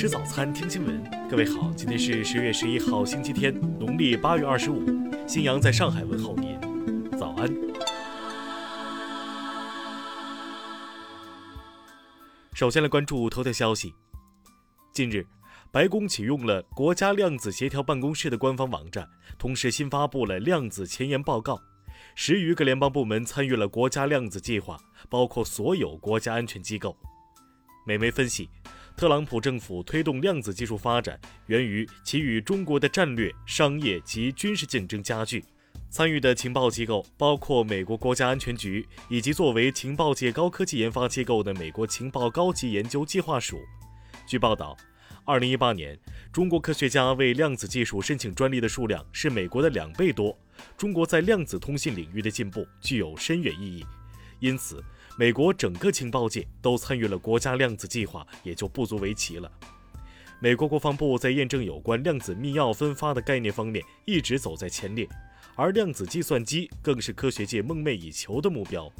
[0.00, 1.28] 吃早餐，听新闻。
[1.28, 4.82] 各位好，今天是十月十一号，星期天，农历八月二十五。
[5.28, 6.58] 新阳在上海问候您，
[7.18, 7.46] 早安。
[12.54, 13.92] 首先来关注头条消息。
[14.94, 15.26] 近日，
[15.70, 19.06] 白宫启用了国家量子协调办公室的官方网站，
[19.38, 21.60] 同时新发布了量子前沿报告。
[22.14, 24.78] 十余个联邦部门参与了国家量子计划，
[25.10, 26.96] 包括所有国家安全机构。
[27.86, 28.48] 美媒分析。
[29.00, 35.42] 特朗普政府推动量子技术发展，源于其与中国的战略、商业及军事竞争加剧。
[35.88, 43.58] 参与的情报机构包括美国国家安全局，以及作为情报界高科技研发机构的美国情报高级研究计划署。
[44.26, 44.76] 据报道
[45.24, 45.98] ，2018年，
[46.30, 50.38] 中国科学家为量子技术申请专利的数量是美国的两倍多。
[50.76, 53.86] 中国在量子通信领域的进步具有深远意义，
[54.40, 54.84] 因此。
[55.16, 59.50] 美国整个情报界都参与了国家量子计划，也就不足为奇了。
[60.40, 65.06] 美国国防部在验证有关量子密钥分发的概念方面一直走在前列，
[65.54, 68.90] 而量子计算机更是科学界梦寐以求的目标。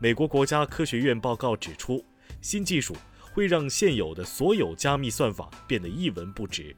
[0.00, 2.04] 美国国家科学院报告指出，
[2.40, 2.96] 新技术
[3.32, 6.74] 会让现有的所有加密算法变得一文不值。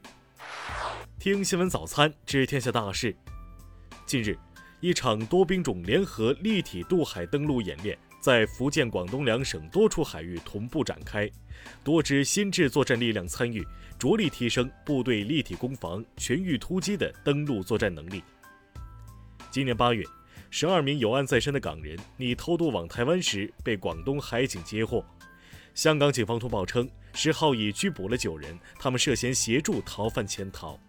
[1.17, 3.15] 听新闻早餐知天下大事。
[4.05, 4.37] 近日，
[4.79, 7.97] 一场多兵种联合立体渡海登陆演练。
[8.25, 11.29] 在福建、广东两省多处海域同步展开，
[11.83, 13.63] 多支新制作战力量参与，
[13.99, 18.23] 着力提升部队立体攻防、全域突击的登陆作战能力。
[19.51, 20.03] 今年八月，
[20.49, 25.05] 十二名有案在身的港人拟偷渡往台湾时，被广东海警截获。
[25.75, 30.79] 香港警方通报称，十号已拘捕了九人，他们涉嫌协助逃犯潜逃。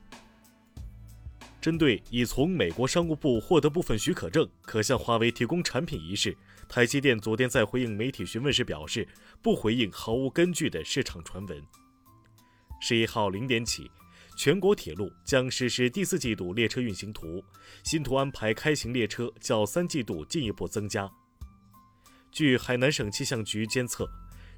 [1.66, 6.38] 针对已从美国商务部获得部分许可证，可向华为提供产品一事。
[6.68, 9.08] 台积电昨天在回应媒体询问时表示，
[9.42, 11.60] 不回应毫无根据的市场传闻。
[12.80, 13.90] 十一号零点起，
[14.36, 17.42] 全国铁路将实施第四季度列车运行图，
[17.82, 21.10] 新图安排开行列车较三季度进一步增加。
[22.30, 24.08] 据海南省气象局监测，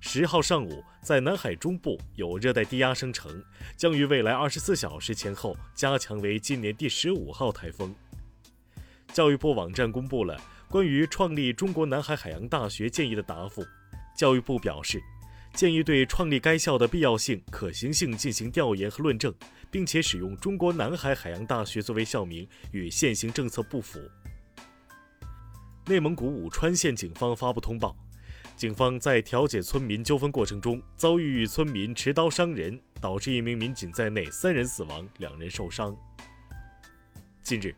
[0.00, 3.42] 十号上午在南海中部有热带低压生成，
[3.76, 7.94] 将于未来二十四小时前后加强为今年第十五号台风。
[9.12, 10.40] 教育部网站公布了。
[10.70, 13.64] 关于创立中国南海海洋大学建议的答复，
[14.14, 15.02] 教育部表示，
[15.54, 19.34] 建议对创立该校的必要性、可行性进行调研和论证，
[19.70, 23.98] 并且使用中国南海海洋大学作为校名与现行政策不符。
[25.86, 27.96] 内蒙古武川县警方发布通报，
[28.58, 35.96] 警方在调解村民纠纷过程中遭遇村民持刀伤人，导致一名民警在内三人死亡，两人受伤。
[37.40, 37.72] 近日，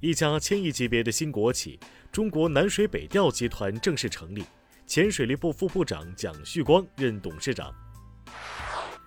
[0.00, 1.78] 一家千亿级别的新国企。
[2.10, 4.42] 中国南水北调集团正式成立，
[4.88, 7.72] 前水利部副部长蒋旭光任董事长。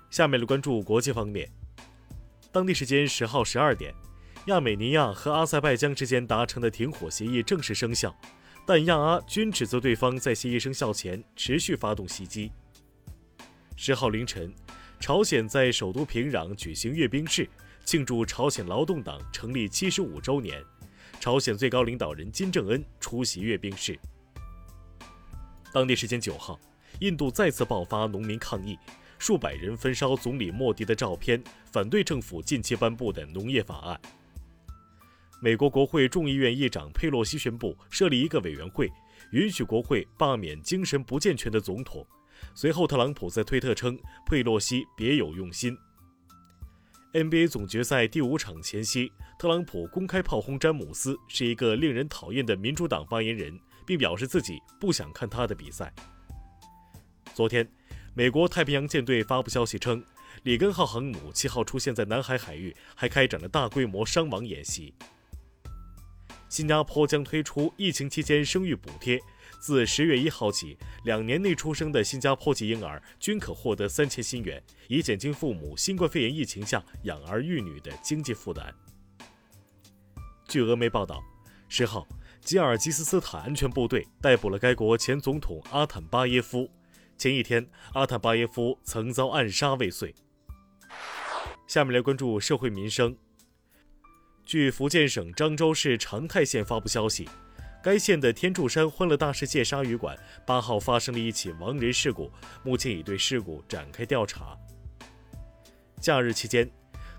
[0.10, 1.50] 下面来关注国际方面。
[2.54, 3.94] 当地时间十号十二点，
[4.46, 8.18] 亚美尼亚和阿塞拜疆之间达成的停火协议正式生效，
[8.68, 12.52] 但亚阿均指责对方在协议生效前持续发动袭击。
[13.78, 14.54] 十号凌晨，
[15.00, 17.50] 朝鲜在首都平壤举行阅兵式，
[17.86, 20.62] 庆祝朝鲜劳动党成立七十五周年。
[21.18, 23.98] 朝鲜最高领导人金正恩出席阅兵式。
[25.72, 26.60] 当地时间九号，
[27.00, 28.78] 印度再次爆发农民抗议，
[29.18, 31.42] 数百人焚烧总理莫迪的照片，
[31.72, 34.02] 反对政府近期颁布的农业法案。
[35.40, 38.92] 美国国会众议院议长佩洛西宣布设立一个委员会，
[39.32, 42.06] 允许国会罢免精神不健全的总统。
[42.56, 45.78] 随后，特朗普在推特称佩洛西别有用心。
[47.14, 55.94] NBA 总决赛第五场前夕，特朗普公开炮轰詹姆斯是一个令人讨厌的民主党发言人，并表示自己不想看他的比赛。
[57.34, 57.68] 昨天，
[58.16, 60.04] 美国太平洋舰队发布消息称，
[60.44, 64.94] 里根号航母七号出现在南海海域，还开展了大规模伤亡演习。
[66.50, 69.20] 新加坡将推出疫情期间生育补贴。
[69.60, 78.74] 自十月一号起，两年内出生的新加坡籍婴儿均可获得三千新元，以减轻父母新冠肺炎疫情下养儿育女的经济负担。
[80.48, 81.24] 据俄媒报道，
[81.68, 82.08] 十号，
[82.40, 86.70] 吉尔吉斯斯坦安全部队逮捕了该国前总统阿坦巴耶夫。
[87.18, 90.14] 前一天，阿坦巴耶夫曾遭暗杀未遂。
[91.66, 93.18] 下面来关注社会民生。
[94.48, 97.28] 据福建省漳州市长泰县发布消息。
[97.84, 102.32] 该县的天柱山欢乐大世界鲨鱼馆八号发生了一起亡人事故，
[102.64, 104.58] 目前已对事故展开调查。
[106.00, 106.70] 假日期间，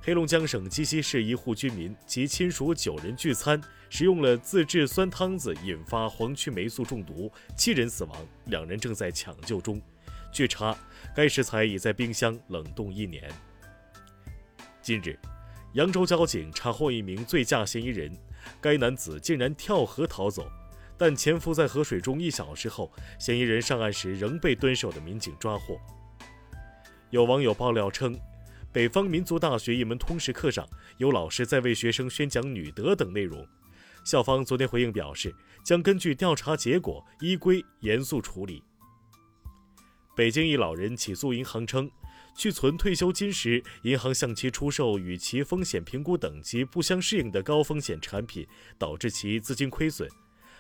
[0.00, 3.60] 黑龙江省鸡西市一户居民及亲属九人聚餐，
[3.90, 9.78] 食用了自制酸汤子，引发黄曲霉素中毒，七人死亡，两人正在抢救中。
[10.32, 10.75] 据查，
[11.14, 13.30] 该食材已在冰箱冷冻一年。
[14.80, 15.19] 近日，
[15.78, 18.12] 扬州交警查获一名醉驾嫌疑人，
[18.60, 20.50] 该男子竟然跳河逃走，
[20.96, 25.78] 但潜伏在河水中一小时后，嫌疑人上岸时仍被蹲守的民警抓获。
[27.10, 28.19] 有网友爆料称，
[28.72, 33.46] 北方民族大学一门通识课上有老师在为学生宣讲女德等内容，
[34.04, 35.32] 校方昨天回应表示，
[35.62, 38.64] 将根据调查结果依规严肃处理。
[40.16, 41.88] 北京一老人起诉银行称，
[42.34, 48.46] 去存退休金时，银行向其出售与其风险评估等级不相适应的高风险产品，
[48.78, 50.08] 导致其资金亏损。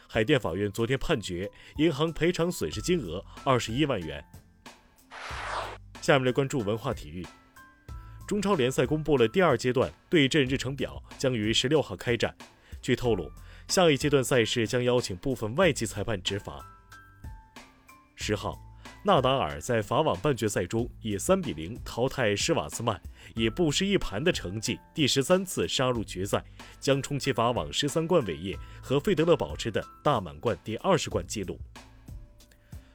[0.08, 4.24] 海淀法院昨天判决银行赔偿损失金额二十一万元。
[6.00, 7.26] 下面来关注文化体育。
[8.26, 12.34] 中超联赛公布了第二阶段对阵日程表，将于十六号开战。
[12.82, 13.30] 据透露，
[13.68, 16.64] 下一阶段赛事将邀请部分外籍裁判执法。
[18.16, 18.67] 十号。
[19.04, 23.00] 纳达尔在法网半决赛中以三比零淘汰施瓦茨曼，
[23.34, 26.44] 以不失一盘的成绩第十三次杀入决赛，
[26.80, 31.58] 将冲击法网十三冠伟业和费德勒保持的大满贯第二十冠纪录。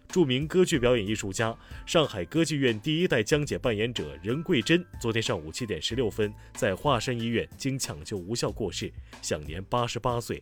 [0.09, 1.57] 著名歌剧表演艺术家、
[1.87, 10.39] 上海歌剧院第一代江姐扮演者任桂珍，昨天上午七点十六分在华山医院经抢救无效过世，享年八十八岁。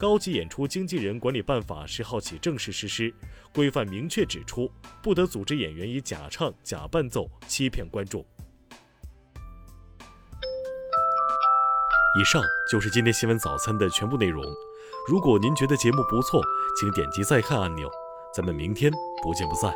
[0.00, 3.14] 高级演出经纪人管理办法十号起正式实施，
[3.52, 8.24] 规范明确指出，不得组织演员以假唱、假伴奏欺骗观众。
[12.18, 12.42] 以上
[12.72, 14.42] 就是今天新闻早餐的全部内容。
[15.06, 16.42] 如果您觉得节目不错，
[16.80, 17.86] 请点击再看按钮。
[18.34, 18.90] 咱们明天
[19.22, 19.70] 不见不散。